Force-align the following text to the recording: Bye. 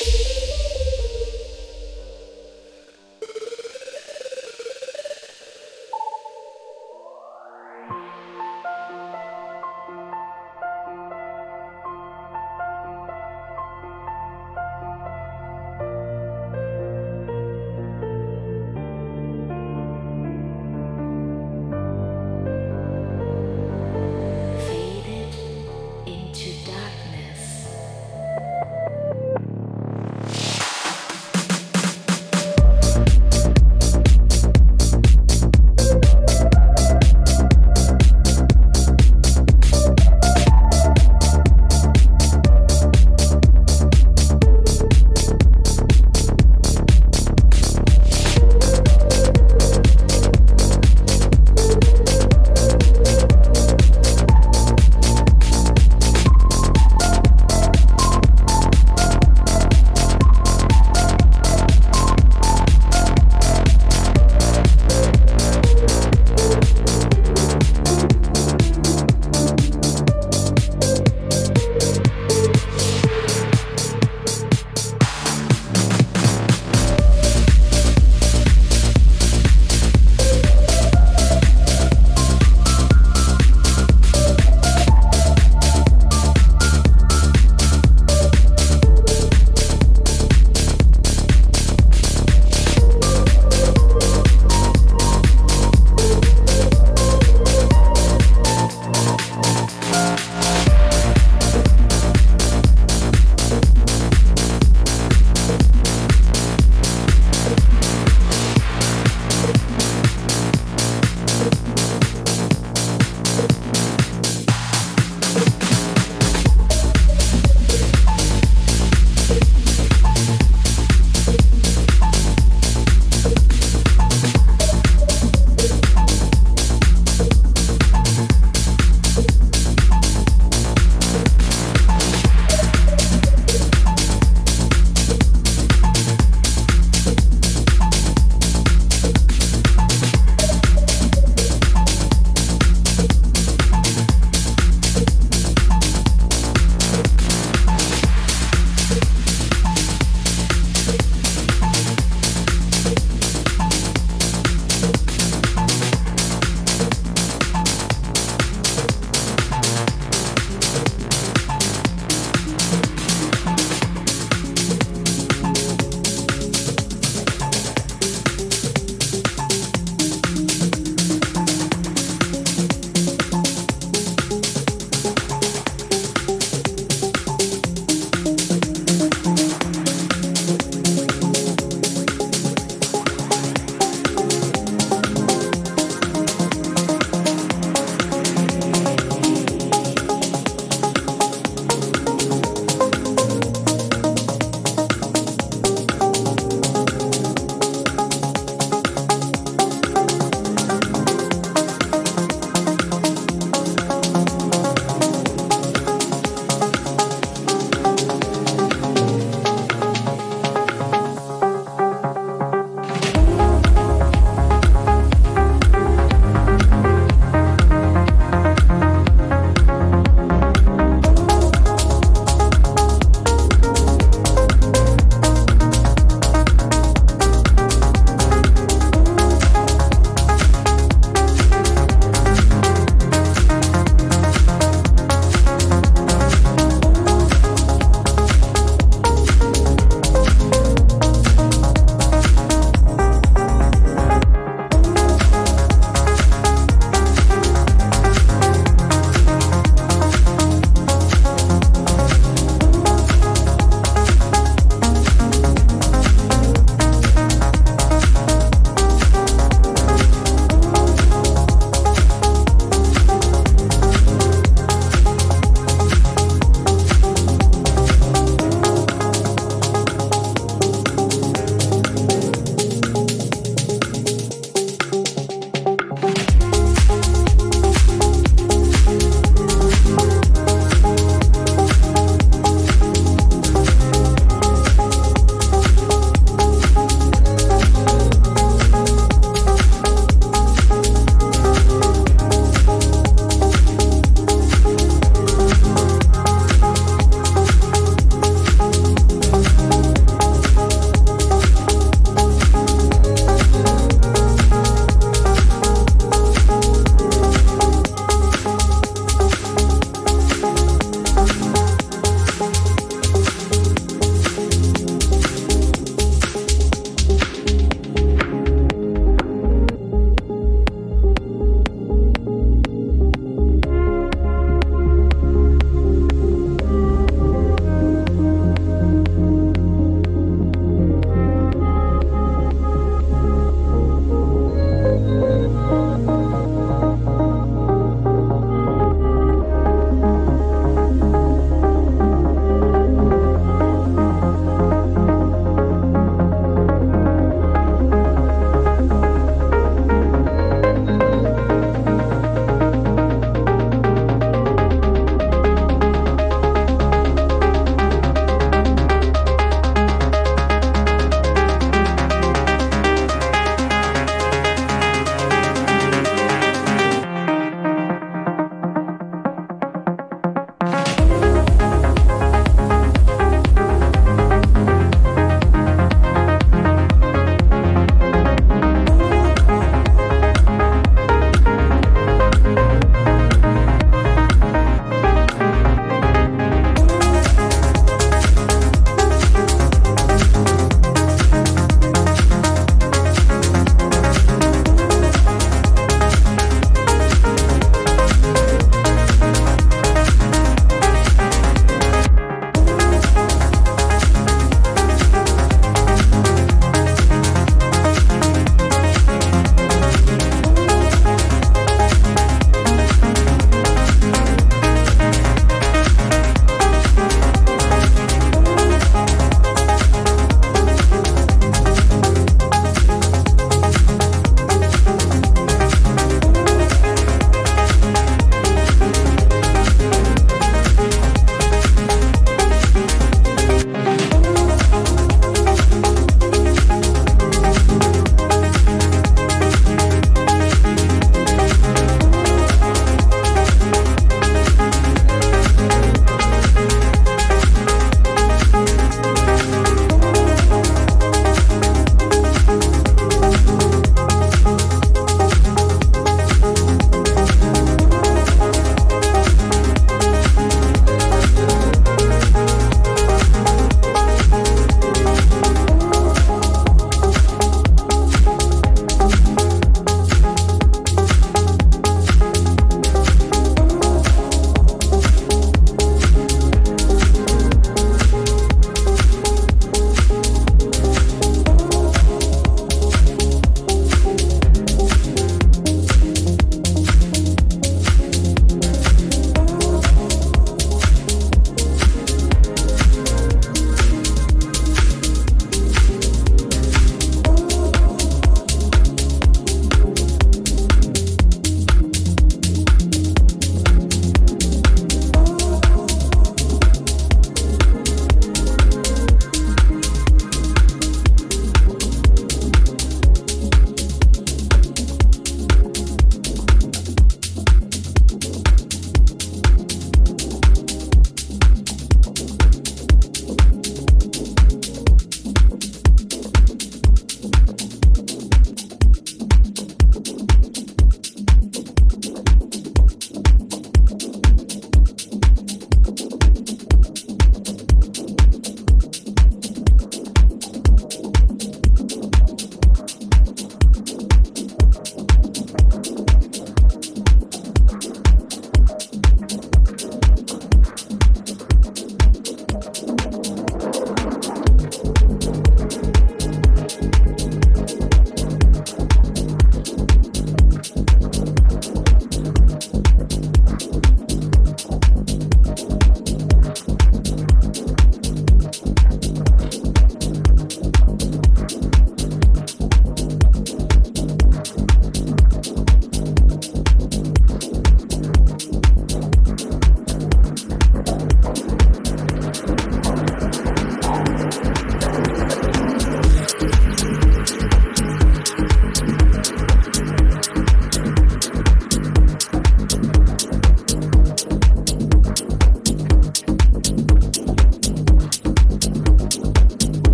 Bye. 0.00 0.39